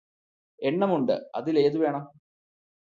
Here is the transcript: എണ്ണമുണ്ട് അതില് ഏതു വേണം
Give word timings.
എണ്ണമുണ്ട് 0.59 1.15
അതില് 1.35 1.59
ഏതു 1.59 1.77
വേണം 1.77 2.03